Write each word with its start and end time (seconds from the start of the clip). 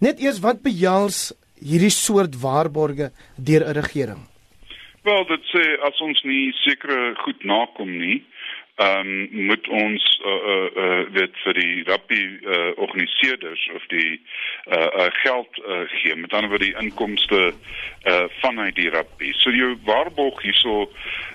Net 0.00 0.20
eers 0.20 0.40
wat 0.44 0.62
behels 0.62 1.32
hierdie 1.56 1.92
soort 1.92 2.36
waarborge 2.42 3.10
deur 3.36 3.64
'n 3.64 3.78
regering? 3.80 4.22
Wel, 5.02 5.24
dit 5.24 5.44
sê 5.54 5.64
as 5.86 6.00
ons 6.00 6.22
nie 6.22 6.52
sekere 6.52 7.14
goed 7.14 7.44
nakom 7.44 7.98
nie, 7.98 8.24
ehm 8.76 9.06
um, 9.06 9.28
moet 9.46 9.68
ons 9.68 10.20
uh 10.24 10.32
uh, 10.52 10.84
uh 10.84 11.12
dit 11.12 11.36
vir 11.44 11.54
die 11.56 11.82
rugby 11.88 12.24
uh 12.44 12.72
organiseerders 12.76 13.70
of 13.74 13.86
die 13.88 14.20
uh, 14.66 14.80
uh 14.80 15.06
geld 15.22 15.60
uh, 15.64 15.78
gee 15.88 16.16
met 16.16 16.32
ander 16.32 16.50
woorde 16.52 16.64
die 16.64 16.82
inkomste 16.82 17.54
uh 18.04 18.24
vanuit 18.42 18.74
die 18.74 18.90
rugby. 18.90 19.32
So 19.32 19.50
jou 19.50 19.78
waarborg 19.84 20.42
hierso 20.42 20.90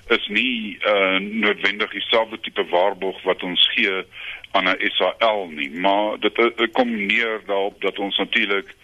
is 0.07 0.27
nie 0.27 0.77
uh 0.86 1.18
noodwendig 1.18 1.89
dieselfde 1.91 2.39
tipe 2.39 2.65
waarborg 2.69 3.23
wat 3.23 3.43
ons 3.43 3.65
gee 3.73 4.04
aan 4.51 4.69
'n 4.69 4.92
SAL 4.93 5.47
nie, 5.47 5.71
maar 5.71 6.19
dit, 6.19 6.36
dit 6.36 6.71
kom 6.71 7.05
neer 7.05 7.42
daarop 7.46 7.82
dat 7.82 8.00
ons 8.00 8.18
natuurlik 8.18 8.75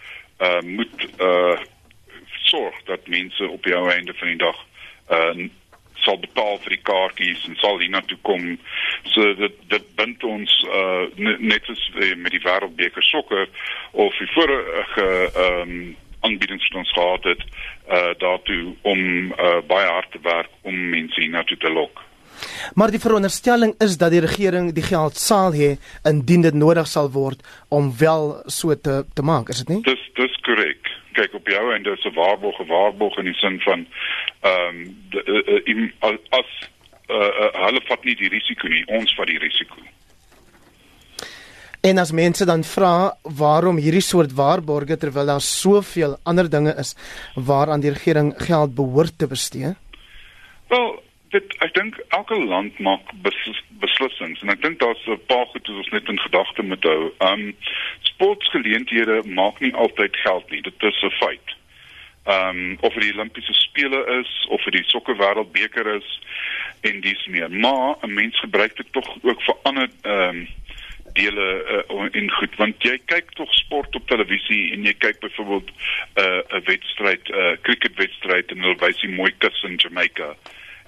uh 0.42 0.60
moet 0.60 1.08
uh 1.20 1.58
sorg 2.42 2.82
dat 2.84 3.06
mense 3.06 3.48
op 3.48 3.62
die 3.62 3.74
einde 3.74 4.14
van 4.14 4.28
die 4.28 4.42
dag 4.42 4.66
uh 5.10 5.48
sal 6.08 6.18
betaal 6.22 6.56
vir 6.64 6.76
die 6.76 6.84
kaartjies 6.88 7.44
en 7.50 7.60
sal 7.60 7.78
hiernatoe 7.82 8.18
kom. 8.24 8.56
So 9.12 9.34
dit 9.36 9.62
dit 9.68 9.88
bind 10.00 10.24
ons 10.24 10.58
uh 10.72 11.06
net 11.52 11.68
as 11.68 11.84
uh, 11.94 12.14
met 12.16 12.32
die 12.32 12.44
wêreldbeker 12.44 13.04
sokker 13.12 13.48
of 13.92 14.20
die 14.22 14.30
vorige 14.34 15.08
ehm 15.28 15.62
um, 15.62 15.96
aanbiedings 16.26 16.64
wat 16.66 16.78
ons 16.80 16.92
gehad 16.96 17.26
het 17.30 17.42
uh 17.94 18.12
daartoe 18.24 18.62
om 18.82 19.00
uh 19.32 19.58
baie 19.70 19.86
hard 19.86 20.10
te 20.12 20.22
werk 20.22 20.50
om 20.62 20.84
mense 20.96 21.20
hiernatoe 21.20 21.56
te 21.56 21.70
lok. 21.70 22.04
Maar 22.74 22.90
die 22.90 23.00
veronderstelling 23.02 23.74
is 23.82 23.96
dat 23.98 24.10
die 24.14 24.22
regering 24.22 24.72
die 24.74 24.82
geld 24.86 25.16
sal 25.18 25.54
hê 25.54 25.76
indien 26.06 26.44
dit 26.46 26.54
nodig 26.54 26.86
sal 26.86 27.10
word 27.14 27.42
om 27.68 27.90
wel 27.98 28.42
so 28.46 28.74
te 28.74 29.04
te 29.14 29.22
maak, 29.22 29.48
is 29.48 29.64
dit 29.64 29.74
nie? 29.74 29.82
Dis 29.86 30.04
dis 30.18 30.36
korrek 30.46 30.77
kyk 31.18 31.36
op 31.38 31.48
jou 31.48 31.74
en 31.74 31.82
dis 31.82 32.04
'n 32.04 32.14
waarborg, 32.14 32.58
'n 32.60 32.72
waarborg 32.72 33.18
in 33.18 33.30
die 33.30 33.38
sin 33.42 33.60
van 33.60 33.86
ehm 34.40 34.78
um, 35.66 35.92
as 36.30 36.50
uh, 37.08 37.16
uh, 37.16 37.52
hulle 37.66 37.80
vat 37.88 38.04
nie 38.04 38.16
die 38.16 38.28
risiko 38.28 38.68
nie, 38.68 38.84
ons 38.86 39.14
vat 39.16 39.26
die 39.26 39.38
risiko. 39.38 39.80
En 41.80 41.98
as 41.98 42.12
mense 42.12 42.44
dan 42.44 42.64
vra 42.66 43.14
waarom 43.22 43.78
hierdie 43.78 44.02
soort 44.02 44.32
waarborge 44.34 44.96
terwyl 44.98 45.30
daar 45.30 45.44
soveel 45.44 46.16
ander 46.22 46.50
dinge 46.50 46.74
is 46.78 46.94
waaraan 47.34 47.80
die 47.80 47.92
regering 47.94 48.34
geld 48.36 48.74
behoort 48.74 49.18
te 49.18 49.26
bestee? 49.26 49.74
Wel, 50.68 50.88
dit 51.32 51.54
ek 51.64 51.74
dink 51.76 51.98
elke 52.16 52.36
land 52.40 52.78
maak 52.84 53.10
beslis, 53.24 53.60
beslissings 53.82 54.40
en 54.42 54.52
ek 54.52 54.62
dink 54.64 54.80
daar's 54.80 55.04
'n 55.06 55.20
paar 55.26 55.46
goed 55.52 55.66
wat 55.66 55.76
ons 55.76 55.92
net 55.92 56.08
in 56.08 56.20
gedagte 56.20 56.62
moet 56.62 56.84
hou. 56.84 57.12
Um 57.30 57.54
sportgeleenthede 58.10 59.22
maak 59.26 59.60
nie 59.60 59.74
altyd 59.74 60.16
geld 60.16 60.50
nie. 60.50 60.62
Dit 60.62 60.82
is 60.82 61.02
'n 61.02 61.18
feit. 61.20 61.48
Um 62.24 62.78
of 62.80 62.94
dit 62.94 63.02
die 63.02 63.14
Olimpiese 63.14 63.52
spele 63.52 64.20
is 64.20 64.46
of 64.48 64.64
dit 64.64 64.72
die 64.72 64.90
sokker 64.90 65.16
wêreldbeker 65.16 65.86
is 65.96 66.20
en 66.80 67.00
dis 67.00 67.26
meer. 67.26 67.50
Maar 67.50 67.96
'n 68.02 68.14
mens 68.14 68.38
gebruik 68.40 68.76
dit 68.76 68.92
tog 68.92 69.08
ook 69.22 69.42
vir 69.42 69.56
ander 69.62 69.88
um 70.02 70.48
dele 71.12 71.64
uh, 71.88 72.06
in 72.10 72.30
goed 72.30 72.56
want 72.56 72.82
jy 72.84 72.98
kyk 73.04 73.30
tog 73.34 73.52
sport 73.54 73.96
op 73.96 74.08
televisie 74.08 74.72
en 74.72 74.84
jy 74.84 74.94
kyk 74.94 75.20
byvoorbeeld 75.20 75.70
'n 75.70 76.20
uh, 76.22 76.58
'n 76.58 76.62
wedstryd 76.64 77.28
'n 77.28 77.34
uh, 77.34 77.56
cricketwedstryd 77.62 78.50
en 78.50 78.60
hulle 78.60 78.76
wys 78.78 79.00
die 79.00 79.14
mooi 79.14 79.32
kus 79.38 79.62
in 79.62 79.76
Jamaica 79.76 80.36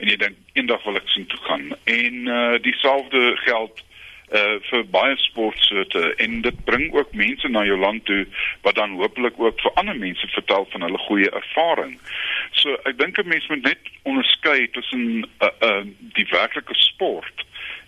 en 0.01 0.09
jy 0.09 0.17
dink 0.17 0.37
eendag 0.59 0.83
wil 0.85 0.99
ek 1.01 1.09
sien 1.13 1.27
toe 1.31 1.41
gaan. 1.47 1.71
En 1.85 2.27
uh 2.27 2.59
dieselfde 2.65 3.37
geld 3.45 3.85
uh 4.31 4.57
vir 4.71 4.85
baie 4.95 5.17
sportsoorte 5.19 6.03
en 6.25 6.41
dit 6.47 6.65
bring 6.65 6.93
ook 6.95 7.15
mense 7.19 7.49
na 7.49 7.65
jou 7.67 7.79
land 7.79 8.05
toe 8.09 8.25
wat 8.67 8.79
dan 8.79 8.97
hopelik 9.01 9.39
ook 9.43 9.61
vir 9.61 9.79
ander 9.83 9.97
mense 9.99 10.27
vertel 10.35 10.67
van 10.73 10.87
hulle 10.87 11.05
goeie 11.07 11.31
ervaring. 11.43 11.97
So 12.53 12.77
ek 12.85 12.99
dink 12.99 13.19
'n 13.19 13.29
mens 13.29 13.49
moet 13.49 13.63
net 13.63 13.95
onderskei 14.03 14.71
tussen 14.71 15.27
uh 15.43 15.51
uh 15.61 15.83
die 16.17 16.29
werklike 16.31 16.75
sport 16.75 17.47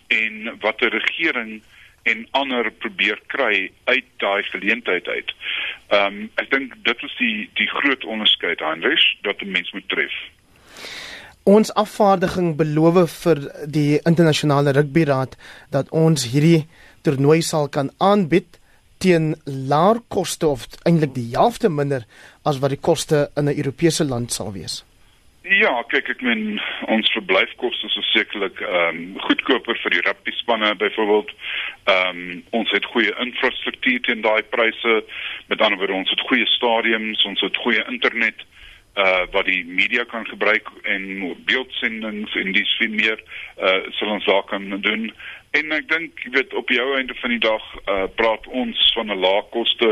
en 0.09 0.59
wat 0.60 0.82
'n 0.82 0.97
regering 0.98 1.62
en 2.03 2.26
ander 2.31 2.70
probeer 2.70 3.20
kry 3.26 3.70
uit 3.84 4.04
daai 4.16 4.42
geleentheid 4.42 5.09
uit. 5.09 5.34
Ehm 5.88 6.06
um, 6.06 6.31
ek 6.34 6.50
dink 6.50 6.75
dit 6.82 7.03
is 7.03 7.16
die 7.19 7.50
die 7.54 7.69
groot 7.70 8.04
onderskeid 8.04 8.60
Heinrich 8.60 9.06
dat 9.22 9.42
'n 9.42 9.50
mens 9.50 9.70
moet 9.72 9.88
tref. 9.88 10.15
Ons 11.42 11.72
afvaardiging 11.75 12.53
beloof 12.54 13.14
vir 13.25 13.38
die 13.66 13.98
internasionale 14.06 14.70
rugbyraad 14.76 15.34
dat 15.75 15.88
ons 15.91 16.28
hierdie 16.30 16.69
toernooi 17.03 17.41
sal 17.42 17.66
kan 17.66 17.91
aanbied 17.98 18.60
teen 19.03 19.34
laer 19.44 19.98
koste 20.06 20.47
of 20.47 20.69
eintlik 20.86 21.16
die 21.16 21.32
helfte 21.34 21.69
minder 21.69 22.06
as 22.47 22.60
wat 22.62 22.70
die 22.70 22.78
koste 22.78 23.26
in 23.34 23.50
'n 23.50 23.58
Europese 23.58 24.04
land 24.04 24.30
sal 24.30 24.53
wees. 24.53 24.84
Ja, 25.42 25.82
kyk 25.91 26.08
ek 26.08 26.22
meen 26.22 26.60
ons 26.86 27.10
verblyfkoste 27.10 27.86
is 27.86 28.12
sekerlik 28.14 28.60
ehm 28.60 28.97
um, 28.97 29.19
goedkoper 29.26 29.74
vir 29.82 29.91
die 29.91 30.04
rugby 30.06 30.30
spanne 30.30 30.74
byvoorbeeld. 30.74 31.30
Ehm 31.91 32.09
um, 32.09 32.42
ons 32.50 32.70
het 32.70 32.84
goeie 32.84 33.12
infrastruktuur 33.19 34.00
teen 34.00 34.22
daai 34.22 34.42
pryse. 34.42 35.04
Met 35.47 35.60
ander 35.60 35.78
woorde 35.78 35.98
ons 35.98 36.10
het 36.10 36.20
goeie 36.20 36.47
stadiums, 36.47 37.24
ons 37.24 37.41
het 37.41 37.56
goeie 37.56 37.82
internet 37.91 38.47
uh 38.94 39.25
wat 39.32 39.47
die 39.48 39.64
media 39.64 40.04
kan 40.04 40.26
gebruik 40.26 40.69
en 40.82 41.36
beeldsendings 41.44 42.34
en 42.34 42.53
dis 42.53 42.76
veel 42.78 42.92
meer 42.92 43.22
uh 43.58 43.78
sal 43.98 44.08
ons 44.08 44.25
daar 44.25 44.44
kan 44.44 44.80
doen. 44.80 45.12
En 45.50 45.72
ek 45.72 45.88
dink 45.88 46.20
jy 46.25 46.30
weet 46.36 46.54
op 46.54 46.69
jou 46.69 46.97
einde 46.97 47.14
van 47.20 47.30
die 47.30 47.41
dag 47.41 47.64
uh 47.86 48.04
praat 48.16 48.47
ons 48.47 48.92
van 48.97 49.12
'n 49.12 49.20
lae 49.20 49.42
koste 49.50 49.91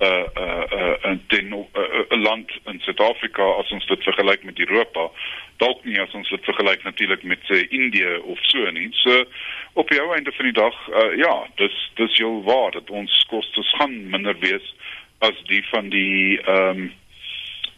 uh 0.00 0.26
uh 0.36 0.64
uh 0.72 1.10
'n 1.10 1.20
uh, 1.32 1.64
uh, 1.74 2.04
uh, 2.10 2.18
land 2.20 2.50
in 2.64 2.80
Suid-Afrika 2.80 3.42
as 3.42 3.70
ons 3.70 3.86
dit 3.86 4.02
vergelyk 4.02 4.44
met 4.44 4.58
Europa. 4.58 5.10
Dalk 5.56 5.84
nie 5.84 6.00
as 6.00 6.12
ons 6.12 6.28
dit 6.28 6.44
vergelyk 6.44 6.82
natuurlik 6.82 7.22
met 7.22 7.40
sê 7.48 7.68
Indië 7.68 8.16
of 8.22 8.38
so 8.42 8.70
nie. 8.70 8.88
So 8.90 9.24
op 9.72 9.88
jou 9.90 10.14
einde 10.14 10.32
van 10.32 10.44
die 10.44 10.60
dag 10.60 10.88
uh 10.88 11.16
ja 11.16 11.46
dis 11.56 11.90
dis 11.94 12.16
heel 12.16 12.42
waar 12.42 12.70
dat 12.70 12.90
ons 12.90 13.24
kostes 13.28 13.72
gaan 13.78 14.10
minder 14.10 14.38
wees 14.38 14.74
as 15.18 15.42
die 15.48 15.64
van 15.72 15.88
die 15.88 16.40
ehm 16.40 16.68
um, 16.78 16.92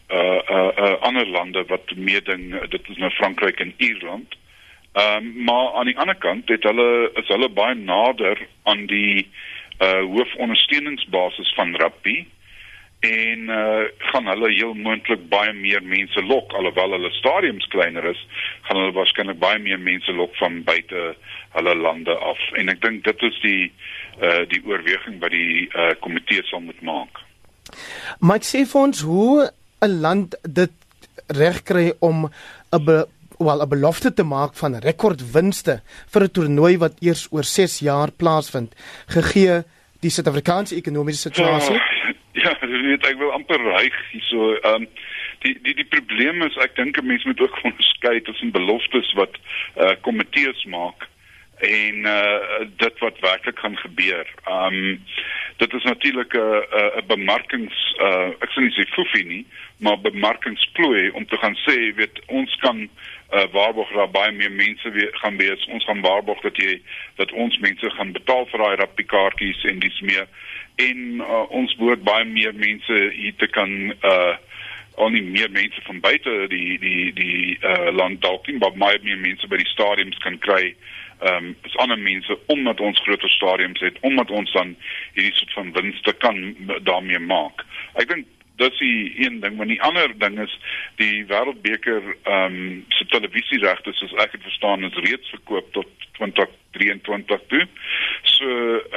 uh 0.09 0.41
uh, 0.49 0.71
uh 0.77 0.95
ander 1.05 1.27
lande 1.27 1.63
wat 1.67 1.95
meeding 1.95 2.69
dit 2.69 2.89
is 2.89 2.97
nou 2.97 3.11
Frankryk 3.11 3.59
en 3.59 3.73
Ierland. 3.77 4.35
Ehm 4.93 5.15
um, 5.15 5.43
maar 5.43 5.73
aan 5.73 5.85
die 5.85 5.97
ander 5.97 6.15
kant 6.15 6.49
het 6.49 6.63
hulle 6.63 7.11
is 7.13 7.27
hulle 7.27 7.49
baie 7.49 7.75
nader 7.75 8.47
aan 8.63 8.85
die 8.85 9.29
uh 9.79 10.01
hoofondersteuningsbasis 10.01 11.53
van 11.55 11.75
rugby 11.75 12.25
en 12.99 13.39
uh 13.39 13.83
gaan 13.97 14.27
hulle 14.27 14.51
heel 14.51 14.73
moontlik 14.73 15.29
baie 15.29 15.53
meer 15.53 15.83
mense 15.83 16.23
lok 16.23 16.53
alhoewel 16.53 16.91
hulle 16.97 17.11
stadiums 17.11 17.67
kleiner 17.67 18.09
is 18.09 18.25
gaan 18.61 18.81
hulle 18.81 18.97
waarskynlik 18.97 19.39
baie 19.39 19.59
meer 19.59 19.79
mense 19.79 20.11
lok 20.11 20.35
van 20.35 20.63
buite 20.63 21.13
hulle 21.55 21.75
lande 21.75 22.17
af 22.17 22.41
en 22.59 22.69
ek 22.69 22.81
dink 22.81 23.03
dit 23.03 23.23
is 23.29 23.39
die 23.45 23.71
uh 24.19 24.43
die 24.51 24.61
oorweging 24.65 25.21
wat 25.21 25.31
die 25.31 25.69
uh 25.69 25.93
komitee 25.99 26.43
sal 26.49 26.65
moet 26.65 26.81
maak. 26.81 27.23
Maar 28.19 28.43
sê 28.43 28.65
vir 28.67 28.81
ons 28.81 29.01
hoe 29.05 29.47
'n 29.81 29.99
land 30.01 30.35
dit 30.43 30.71
reg 31.27 31.63
kry 31.63 31.93
om 31.99 32.29
'n 32.71 33.05
wel 33.39 33.61
'n 33.61 33.69
belofte 33.69 34.13
te 34.13 34.23
maak 34.23 34.55
van 34.55 34.75
rekordwinste 34.75 35.81
vir 36.11 36.23
'n 36.23 36.31
toernooi 36.31 36.77
wat 36.77 36.99
eers 36.99 37.27
oor 37.31 37.43
6 37.43 37.79
jaar 37.79 38.11
plaasvind 38.11 38.75
gegee 39.07 39.63
die 40.01 40.09
Suid-Afrikaanse 40.09 40.75
ekonomiese 40.75 41.29
situasie? 41.29 41.73
Ja, 41.73 41.83
ja 42.33 42.67
weet 42.89 43.07
ek 43.07 43.17
wil 43.17 43.31
amper 43.31 43.61
reig 43.61 43.95
hierso. 44.11 44.53
Ehm 44.53 44.83
um, 44.83 44.87
die 45.43 45.55
die 45.63 45.75
die 45.75 45.87
probleem 45.87 46.41
is 46.43 46.57
ek 46.57 46.75
dink 46.75 46.97
'n 46.97 47.05
mens 47.05 47.23
moet 47.23 47.39
ook 47.39 47.59
onderskei 47.69 48.21
tussen 48.21 48.51
beloftes 48.51 49.13
wat 49.13 49.37
uh, 49.77 49.95
komitees 50.01 50.65
maak 50.65 51.07
en 51.59 51.95
uh, 52.07 52.67
dit 52.77 52.99
wat 52.99 53.19
werklik 53.19 53.59
gaan 53.59 53.77
gebeur. 53.77 54.27
Um, 54.47 55.03
dit 55.57 55.73
is 55.73 55.83
natuurlik 55.83 56.33
'n 56.33 56.63
'n 56.99 57.07
bemarkings 57.07 57.95
uh, 57.99 58.29
ek 58.39 58.49
sê 58.51 58.61
nie 58.61 58.75
sê 58.77 58.87
foefie 58.95 59.25
nie, 59.25 59.45
maar 59.77 59.99
bemarkingsplooi 59.99 61.09
om 61.09 61.25
te 61.25 61.37
gaan 61.37 61.55
sê 61.67 61.95
weet 61.95 62.21
ons 62.27 62.55
kan 62.55 62.89
uh, 63.33 63.43
waarborg 63.51 63.91
dat 63.93 64.11
baie 64.11 64.31
meer 64.31 64.51
mense 64.51 64.91
weer 64.91 65.09
gaan 65.11 65.37
wees 65.37 65.65
ons 65.65 65.85
gaan 65.85 66.01
waarborg 66.01 66.41
dat 66.41 66.57
jy 66.57 66.81
dat 67.15 67.31
ons 67.31 67.57
mense 67.57 67.89
gaan 67.89 68.11
betaal 68.11 68.45
vir 68.51 68.63
daai 68.63 68.75
rappikaartjies 68.75 69.63
en 69.63 69.79
dis 69.79 69.99
meer 70.01 70.27
en 70.75 70.99
uh, 71.21 71.45
ons 71.49 71.75
moet 71.75 72.03
baie 72.03 72.25
meer 72.25 72.55
mense 72.55 73.01
hier 73.15 73.35
te 73.37 73.47
kan 73.47 73.75
uh 74.03 74.35
al 74.99 75.13
nie 75.15 75.23
meer 75.23 75.47
mense 75.51 75.81
van 75.87 75.99
buite 76.03 76.31
die 76.51 76.77
die 76.79 77.13
die 77.15 77.57
uh, 77.63 77.87
land 77.95 78.19
dalk 78.21 78.47
nie 78.47 78.57
maar 78.59 78.75
baie 78.75 78.99
meer 79.03 79.21
mense 79.21 79.47
by 79.47 79.55
die 79.61 79.71
stadiums 79.71 80.17
kan 80.25 80.35
kry 80.43 80.73
ehm 81.19 81.45
um, 81.45 81.55
is 81.67 81.77
ander 81.77 81.99
mense 81.99 82.39
omdat 82.47 82.79
ons 82.79 82.99
groter 82.99 83.29
stadiums 83.29 83.79
het 83.79 83.97
omdat 84.01 84.31
ons 84.31 84.51
dan 84.51 84.75
hierdie 85.13 85.35
soort 85.35 85.53
van 85.53 85.71
winste 85.71 86.13
kan 86.13 86.55
daarmee 86.83 87.19
maak. 87.19 87.65
Ek 87.93 88.07
dink 88.07 88.27
dis 88.59 88.77
die 88.81 89.25
een 89.25 89.39
ding, 89.43 89.55
maar 89.57 89.69
die 89.69 89.81
ander 89.81 90.11
ding 90.17 90.39
is 90.39 90.53
die 91.01 91.25
Wêreldbeker 91.31 92.03
ehm 92.23 92.59
um, 92.59 92.85
se 92.97 93.07
televisieregte 93.15 93.93
soos 93.97 94.13
ek 94.23 94.35
dit 94.37 94.45
verstaan 94.47 94.83
is 94.87 95.01
reeds 95.05 95.35
verkoop 95.35 95.73
tot 95.77 95.87
2023 96.19 97.41
toe. 97.47 97.65
So 98.35 98.47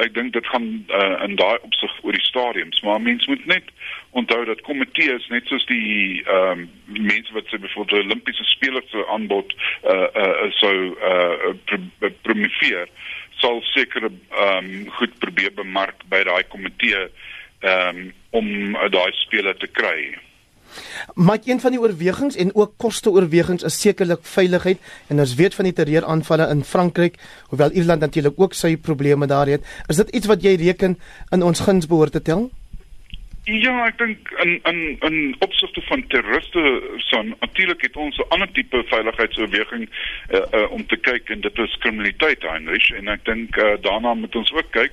ek 0.03 0.15
dink 0.17 0.35
dit 0.37 0.47
gaan 0.53 0.69
uh, 0.91 1.23
in 1.27 1.37
daai 1.41 1.59
opsig 1.63 1.95
oor 2.03 2.17
die 2.17 2.27
stadiums, 2.27 2.83
maar 2.87 3.01
mense 3.01 3.31
moet 3.31 3.47
net 3.47 3.71
onthou 4.19 4.43
dat 4.45 4.61
komitees 4.67 5.27
net 5.33 5.49
soos 5.51 5.67
die 5.71 6.23
ehm 6.27 6.67
um, 6.67 6.69
mense 6.93 7.33
wat 7.33 7.49
se 7.49 7.59
byvoorbeeld 7.59 8.05
Olimpiese 8.05 8.45
spelers 8.45 8.91
se 8.91 9.07
aanbod 9.15 9.55
uh 9.89 10.09
uh 10.23 10.51
sou 10.61 10.77
uh 11.01 12.11
promoveer 12.27 12.91
sal 13.43 13.63
seker 13.73 14.11
ehm 14.11 14.59
um, 14.59 14.91
goed 14.99 15.19
probeer 15.19 15.55
bemark 15.55 16.05
by 16.13 16.23
daai 16.29 16.43
komitee 16.53 17.07
um, 17.63 18.13
om 18.31 18.47
uh, 18.75 18.91
daai 18.91 19.13
spelers 19.25 19.59
te 19.59 19.71
kry. 19.71 20.13
Maar 21.15 21.39
een 21.45 21.61
van 21.61 21.75
die 21.75 21.81
oorwegings 21.81 22.37
en 22.37 22.55
ook 22.55 22.73
koste 22.77 23.11
oorwegings 23.11 23.63
is 23.63 23.81
sekerlik 23.81 24.25
veiligheid 24.25 24.81
en 25.13 25.21
ons 25.21 25.35
weet 25.35 25.55
van 25.55 25.69
die 25.69 25.75
terreuraanvalle 25.77 26.49
in 26.49 26.65
Frankryk, 26.65 27.19
hoewel 27.53 27.75
Ierland 27.77 28.01
natuurlik 28.01 28.41
ook 28.41 28.57
sy 28.57 28.77
probleme 28.77 29.27
daar 29.27 29.47
het. 29.53 29.67
Is 29.93 30.01
dit 30.01 30.09
iets 30.09 30.27
wat 30.27 30.43
jy 30.43 30.57
reken 30.65 30.99
in 31.31 31.43
ons 31.43 31.61
guns 31.61 31.87
behoort 31.87 32.13
te 32.13 32.23
tel? 32.23 32.49
Ja, 33.45 33.73
ek 33.89 33.97
dink 33.99 34.29
in 34.39 34.61
in 34.71 34.99
in 35.03 35.17
opsigte 35.43 35.83
van 35.89 36.05
terroriste 36.07 36.63
son 36.97 37.35
natuurlik 37.41 37.83
het 37.83 37.97
ons 37.97 38.17
'n 38.17 38.29
ander 38.29 38.53
tipe 38.53 38.85
veiligheidsoorweging 38.87 39.89
uh, 40.31 40.41
uh, 40.53 40.71
om 40.71 40.87
te 40.87 40.97
kyk 40.97 41.31
en 41.31 41.41
dit 41.41 41.59
is 41.59 41.77
kriminaliteit 41.79 42.43
Heinrich 42.43 42.91
en 42.91 43.09
ek 43.09 43.25
dink 43.25 43.57
uh, 43.57 43.75
daarna 43.81 44.15
moet 44.15 44.37
ons 44.37 44.53
ook 44.53 44.71
kyk. 44.71 44.93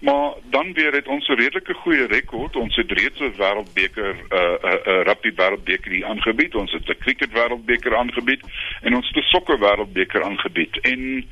Maar 0.00 0.32
dan 0.50 0.72
weer 0.72 0.92
het 0.92 1.06
ons 1.06 1.28
'n 1.28 1.32
redelike 1.32 1.74
goeie 1.74 2.06
rekord. 2.06 2.56
Ons 2.56 2.76
het 2.76 2.92
reeds 2.92 3.20
'n 3.20 3.36
wêreldbeker 3.36 4.14
'n 4.14 4.34
uh, 4.34 4.40
'n 4.40 4.66
uh, 4.66 4.72
uh, 4.72 5.02
rugby 5.02 5.32
wêreldbeker 5.34 5.90
hier 5.90 6.06
aangebied. 6.06 6.54
Ons 6.54 6.72
het 6.72 6.88
'n 6.88 6.98
cricket 6.98 7.32
wêreldbeker 7.32 7.96
aangebied 7.96 8.40
en 8.80 8.96
ons 8.96 9.06
het 9.08 9.16
'n 9.16 9.28
sokker 9.28 9.58
wêreldbeker 9.58 10.22
aangebied. 10.22 10.80
En 10.80 11.28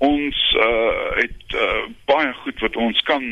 ons 0.00 0.38
uh, 0.56 1.16
het 1.20 1.54
uh, 1.54 1.82
baie 2.08 2.32
goed 2.42 2.60
wat 2.64 2.76
ons 2.76 3.02
kan 3.08 3.26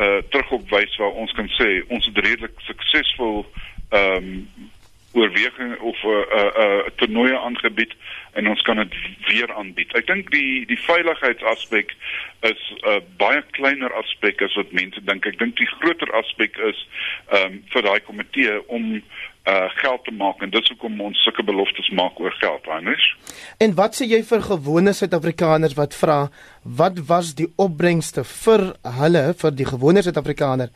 uh 0.00 0.20
terugopwys 0.32 0.96
waar 0.96 1.16
ons 1.22 1.32
kan 1.36 1.48
sê 1.58 1.82
ons 1.90 2.06
het 2.06 2.18
redelik 2.24 2.60
suksesvol 2.66 3.42
ehm 3.90 4.28
um, 4.30 4.70
oorweging 5.12 5.78
of 5.78 5.96
'n 6.02 6.08
uh, 6.08 6.14
'n 6.14 6.60
uh, 6.60 6.64
uh, 6.64 6.90
toernooi 6.96 7.34
aangebied 7.34 7.92
en 8.32 8.48
ons 8.48 8.62
kan 8.62 8.76
dit 8.76 8.94
weer 9.28 9.54
aanbied. 9.54 9.92
Ek 9.92 10.06
dink 10.06 10.30
die 10.30 10.66
die 10.66 10.78
veiligheidsaspek 10.78 11.94
is 12.40 12.62
'n 12.70 12.88
uh, 12.88 13.00
baie 13.16 13.42
kleiner 13.50 13.92
aspek 13.92 14.42
as 14.42 14.54
wat 14.54 14.72
mense 14.72 15.00
dink. 15.04 15.26
Ek 15.26 15.38
dink 15.38 15.56
die 15.56 15.66
groter 15.66 16.12
aspek 16.12 16.56
is 16.56 16.86
ehm 17.28 17.44
um, 17.44 17.62
vir 17.72 17.82
daai 17.82 18.00
komitee 18.00 18.68
om 18.68 19.02
uh 19.48 19.68
geld 19.82 20.04
te 20.04 20.12
maak 20.12 20.42
en 20.42 20.50
dis 20.50 20.68
hoekom 20.68 21.00
ons 21.00 21.22
sulke 21.24 21.42
beloftes 21.42 21.88
maak 21.88 22.18
oor 22.20 22.32
geld, 22.32 22.66
Hannes. 22.66 23.16
En 23.58 23.74
wat 23.74 23.96
sê 23.96 24.04
jy 24.04 24.22
vir 24.22 24.42
gewone 24.42 24.92
Suid-Afrikaners 24.92 25.74
wat 25.74 25.94
vra 25.94 26.18
wat 26.62 27.00
was 27.08 27.34
die 27.34 27.48
opbrengste 27.56 28.24
vir 28.24 28.76
hulle 29.00 29.24
vir 29.42 29.50
die 29.50 29.66
gewone 29.72 30.02
Suid-Afrikaner 30.02 30.68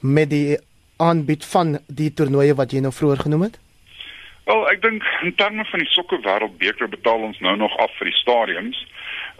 met 0.00 0.30
die 0.30 0.56
aanbied 0.96 1.44
van 1.44 1.78
die 1.88 2.12
toernooie 2.14 2.54
wat 2.54 2.72
jy 2.72 2.80
nou 2.80 2.92
vroeër 2.94 3.26
genoem 3.26 3.48
het? 3.48 3.63
Wel, 4.44 4.66
ek 4.68 4.82
dink 4.82 5.04
in 5.22 5.34
terme 5.34 5.64
van 5.64 5.80
die 5.80 5.88
sokker 5.88 6.20
wêreldbeker 6.20 6.88
betaal 6.92 7.22
ons 7.30 7.38
nou 7.40 7.56
nog 7.56 7.76
af 7.80 7.92
vir 7.98 8.10
die 8.10 8.18
stadiums. 8.20 8.80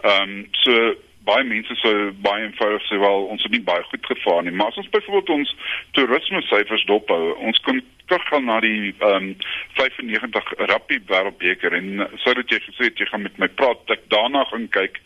Ehm 0.01 0.29
um, 0.29 0.47
so 0.63 0.95
baie 1.25 1.43
mense 1.45 1.75
sou 1.81 2.11
baie 2.25 2.45
eenvoudig 2.45 2.83
sê 2.85 2.97
wel 3.01 3.27
ons 3.33 3.43
het 3.43 3.53
nie 3.53 3.63
baie 3.65 3.83
goed 3.89 4.05
gevaar 4.05 4.43
nie, 4.45 4.53
maar 4.53 4.69
as 4.69 4.77
ons 4.81 4.89
byvoorbeeld 4.93 5.31
ons 5.35 5.53
toerisme 5.97 6.41
syfers 6.45 6.85
dophou, 6.89 7.33
ons 7.49 7.61
kan 7.65 7.81
teruggaan 8.05 8.45
na 8.49 8.59
die 8.65 8.93
ehm 8.93 9.29
um, 9.29 9.29
95 9.77 10.51
rugby 10.71 10.99
wêreldbeker 11.09 11.73
en 11.77 12.05
sodat 12.23 12.49
jy 12.53 12.59
gesê 12.65 12.89
het 12.89 13.01
jy 13.01 13.07
gaan 13.09 13.25
met 13.25 13.37
my 13.41 13.49
praat 13.61 13.93
ek 13.95 14.05
daarna 14.13 14.43
gaan 14.51 14.67
kyk. 14.73 14.99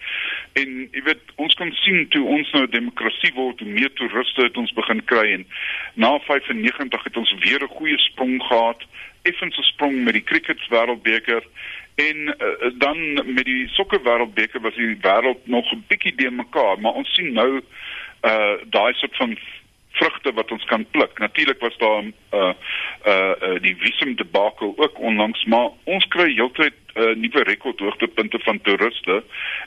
En 0.59 0.75
jy 0.95 1.03
weet 1.07 1.35
ons 1.43 1.55
kan 1.59 1.71
sien 1.83 2.07
toe 2.15 2.25
ons 2.37 2.51
nou 2.55 2.65
demokrasie 2.71 3.31
word 3.35 3.63
hoe 3.63 3.71
meer 3.79 3.91
toeriste 3.99 4.47
het 4.47 4.59
ons 4.63 4.75
begin 4.79 5.03
kry 5.11 5.25
en 5.37 5.47
na 5.95 6.17
95 6.27 7.07
het 7.07 7.21
ons 7.23 7.35
weer 7.43 7.63
'n 7.63 7.75
goeie 7.79 7.99
sprong 8.09 8.39
gehad 8.47 8.83
effens 9.21 9.57
'n 9.57 9.61
sprong 9.61 10.03
met 10.03 10.13
die 10.13 10.23
cricket 10.23 10.67
wêreldbeker 10.69 11.43
en 11.95 12.17
uh, 12.27 12.71
dan 12.77 13.13
met 13.33 13.45
die 13.45 13.67
sokker 13.67 14.03
wêreldbeker 14.03 14.61
was 14.61 14.75
die 14.75 14.97
wêreld 15.01 15.47
nog 15.47 15.71
'n 15.71 15.83
bietjie 15.87 16.15
de 16.15 16.31
mekaar 16.31 16.79
maar 16.79 16.93
ons 16.93 17.13
sien 17.13 17.33
nou 17.33 17.61
uh 18.21 18.55
daai 18.69 18.93
soort 18.93 19.15
van 19.15 19.37
vrugte 19.99 20.33
wat 20.33 20.51
ons 20.51 20.65
kan 20.65 20.85
pluk. 20.91 21.17
Natuurlik 21.19 21.59
was 21.59 21.77
daar 21.77 22.03
uh 22.03 22.53
uh, 23.05 23.33
uh 23.41 23.61
die 23.61 23.75
visum 23.79 24.15
debakel 24.15 24.73
ook 24.77 24.99
onlangs, 24.99 25.45
maar 25.45 25.69
ons 25.83 26.07
kry 26.07 26.33
heeltyd 26.33 26.73
uh, 26.93 27.15
nuwe 27.15 27.43
rekordhoogtepunte 27.43 28.39
van 28.39 28.61
toeriste 28.61 29.23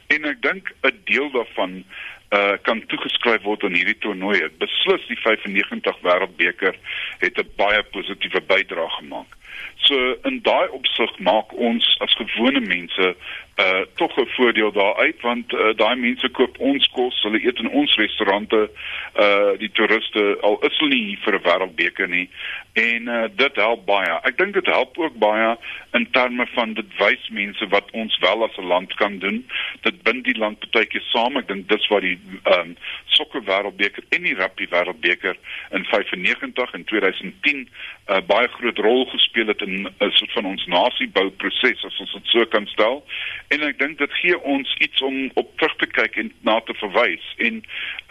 en 0.07 0.25
ek 0.33 0.43
dink 0.43 0.73
'n 0.83 0.97
deel 1.05 1.31
daarvan 1.31 1.85
uh 2.33 2.57
kan 2.63 2.81
toegeskryf 2.89 3.43
word 3.45 3.65
aan 3.65 3.77
hierdie 3.77 3.99
toernooi. 4.01 4.41
Beslis 4.59 5.05
die 5.11 5.21
95 5.21 6.01
wêreldbeker 6.07 6.79
het 7.21 7.39
'n 7.39 7.53
baie 7.57 7.83
positiewe 7.93 8.41
bydrae 8.41 8.89
gemaak. 8.99 9.37
So 9.85 10.17
in 10.29 10.41
daai 10.43 10.69
opsig 10.69 11.19
maak 11.19 11.53
ons 11.53 11.97
as 12.01 12.15
gewone 12.15 12.61
mense 12.61 13.15
uh 13.57 13.85
tog 13.95 14.17
'n 14.17 14.27
voordeel 14.27 14.73
daaruit 14.73 15.21
want 15.21 15.53
uh, 15.53 15.75
daai 15.77 15.97
mense 15.97 16.29
koop 16.29 16.59
ons 16.59 16.89
kos, 16.89 17.23
hulle 17.23 17.45
eet 17.45 17.59
in 17.59 17.69
ons 17.71 17.95
restaurante, 17.95 18.71
uh 19.15 19.53
die 19.59 19.71
toeriste 19.73 20.39
al 20.41 20.59
is 20.61 20.79
hulle 20.79 20.95
nie 20.95 21.19
vir 21.25 21.35
'n 21.35 21.45
wêreldbeker 21.45 22.09
nie 22.09 22.29
en 22.73 23.09
uh, 23.09 23.25
dit 23.37 23.57
help 23.57 23.85
baie. 23.85 24.13
Ek 24.25 24.39
dink 24.39 24.55
dit 24.57 24.67
help 24.67 24.99
ook 24.99 25.17
baie 25.21 25.57
in 25.93 26.07
terme 26.17 26.47
van 26.55 26.73
dit 26.73 26.95
wys 26.97 27.29
mense 27.29 27.67
wat 27.69 27.91
ons 27.93 28.19
wel 28.25 28.45
as 28.45 28.57
'n 28.57 28.65
land 28.65 28.95
kan 28.95 29.19
doen. 29.19 29.45
Dit 29.81 30.03
bind 30.03 30.25
die 30.25 30.39
land 30.39 30.59
partykeer 30.59 31.05
saam. 31.13 31.37
Ek 31.37 31.49
dink 31.49 31.69
dis 31.69 31.87
wat 31.89 32.01
die 32.01 32.19
um 32.57 32.77
sokker 33.07 33.45
wêreldbeker 33.45 34.05
en 34.09 34.23
die 34.23 34.35
rugby 34.35 34.67
wêreldbeker 34.71 35.37
in 35.71 35.85
95 35.85 36.73
en 36.73 36.85
2010 36.85 37.57
'n 37.57 37.69
uh, 38.09 38.21
baie 38.27 38.49
groot 38.49 38.79
rol 38.79 39.05
gespeel 39.07 39.47
het 39.47 39.61
in 39.61 39.87
'n 40.01 40.11
soort 40.11 40.33
van 40.33 40.45
ons 40.45 40.67
nasiebou 40.67 41.31
proses 41.31 41.85
as 41.85 42.01
ons 42.01 42.13
dit 42.13 42.27
so 42.27 42.47
kan 42.47 42.67
stel 42.67 43.05
en 43.53 43.67
ek 43.69 43.79
dink 43.79 43.99
dit 44.01 44.19
gee 44.21 44.39
ons 44.55 44.75
iets 44.85 45.03
om 45.03 45.31
op 45.41 45.51
terug 45.61 45.75
te 45.83 45.89
kyk 45.99 46.17
en 46.23 46.33
na 46.49 46.59
te 46.67 46.75
verwys. 46.81 47.25
En 47.47 47.63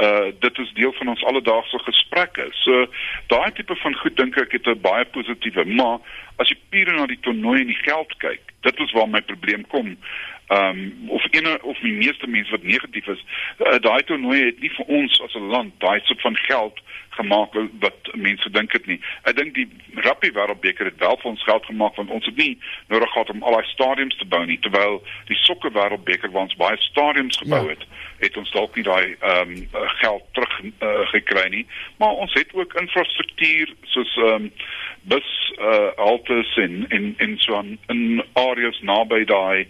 uh 0.05 0.29
dit 0.45 0.59
is 0.63 0.73
deel 0.77 0.93
van 0.99 1.13
ons 1.13 1.23
alledaagse 1.29 1.79
gesprekke. 1.87 2.47
So 2.63 2.85
daai 3.33 3.51
tipe 3.57 3.75
van 3.83 3.97
goed 4.03 4.17
dink 4.17 4.37
ek 4.37 4.57
het 4.57 4.67
'n 4.67 4.81
baie 4.81 5.05
positiewe, 5.05 5.65
maar 5.65 5.99
as 6.37 6.49
jy 6.49 6.57
puur 6.69 6.93
na 6.93 7.05
die 7.05 7.19
toernooi 7.21 7.61
en 7.61 7.73
die 7.73 7.83
geld 7.85 8.13
kyk, 8.17 8.41
dit 8.61 8.79
is 8.79 8.91
waar 8.91 9.09
my 9.09 9.21
probleem 9.21 9.67
kom 9.67 9.97
ehm 10.51 10.79
um, 10.79 11.09
of 11.09 11.23
een 11.31 11.61
of 11.61 11.77
die 11.79 11.93
meeste 11.93 12.27
mense 12.27 12.51
wat 12.51 12.63
negatief 12.63 13.07
is, 13.07 13.25
uh, 13.59 13.77
daai 13.79 14.03
toernooi 14.03 14.45
het 14.45 14.59
nie 14.59 14.71
vir 14.77 14.85
ons 14.85 15.21
as 15.21 15.35
'n 15.35 15.51
land 15.53 15.73
daai 15.79 15.99
soort 16.03 16.21
van 16.21 16.37
geld 16.37 16.81
gemaak 17.09 17.53
wat 17.79 17.99
mense 18.13 18.49
dink 18.49 18.71
dit 18.71 18.85
nie. 18.85 18.99
Ek 19.23 19.35
dink 19.35 19.53
die 19.55 19.67
rugby 19.95 20.31
wêreldbeker 20.31 20.85
het 20.85 20.99
wel 21.03 21.17
vir 21.21 21.29
ons 21.31 21.43
geld 21.43 21.65
gemaak 21.65 21.95
want 21.95 22.09
ons 22.09 22.25
het 22.25 22.35
nie 22.35 22.57
nodig 22.87 23.11
gehad 23.11 23.29
om 23.29 23.43
al 23.43 23.57
daai 23.57 23.67
stadiums 23.67 24.17
te 24.17 24.25
bou 24.25 24.45
nie, 24.45 24.59
terwyl 24.59 25.01
die 25.27 25.39
sokker 25.43 25.71
wêreldbeker 25.75 26.31
waar 26.31 26.47
ons 26.47 26.59
baie 26.59 26.77
stadiums 26.79 27.37
gebou 27.43 27.63
ja. 27.63 27.75
het, 27.75 27.83
het 28.19 28.37
ons 28.37 28.51
dalk 28.51 28.75
nie 28.75 28.87
daai 28.87 29.15
ehm 29.19 29.55
um, 29.55 29.67
geld 30.01 30.23
terug 30.31 30.59
uh, 30.61 31.07
gekry 31.13 31.47
nie. 31.49 31.65
Maar 31.97 32.23
ons 32.25 32.33
het 32.33 32.53
ook 32.53 32.79
infrastruktuur 32.83 33.75
soos 33.95 34.15
ehm 34.17 34.33
um, 34.33 34.51
bus 35.01 35.29
uh, 35.57 35.89
haltes 35.97 36.57
en 36.61 36.85
en 36.89 37.13
en 37.17 37.37
so 37.37 37.55
aan 37.55 37.77
in 37.87 38.23
areas 38.33 38.81
naby 38.81 39.23
daai 39.25 39.67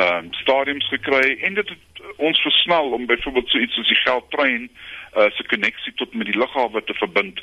ehm 0.00 0.24
um, 0.24 0.32
stadiums 0.42 0.88
gekry 0.88 1.38
en 1.46 1.54
dit 1.54 1.68
het 1.68 2.04
ons 2.16 2.40
versnel 2.40 2.92
om 2.96 3.06
byvoorbeeld 3.06 3.48
so 3.48 3.58
iets 3.58 3.74
soos 3.74 3.88
die 3.88 4.02
geldtrein 4.04 4.70
uh, 4.70 5.26
se 5.36 5.44
koneksie 5.52 5.92
tot 5.94 6.14
met 6.14 6.26
die 6.26 6.38
lughawe 6.38 6.84
te 6.84 6.94
verbind 6.94 7.42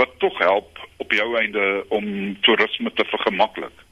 wat 0.00 0.14
tog 0.18 0.38
help 0.38 0.88
op 0.96 1.12
jou 1.12 1.28
einde 1.40 1.84
om 1.88 2.06
toerisme 2.40 2.92
te 2.92 3.04
vergemaklik. 3.04 3.87